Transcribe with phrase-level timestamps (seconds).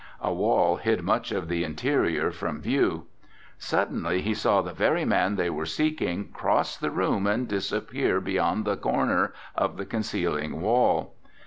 [0.21, 3.05] A wall hid much of the interior from view.
[3.59, 8.65] Suddenly he saw the very man they were seeking cross the room and disappear beyond
[8.65, 11.13] the corner of the concealing wall.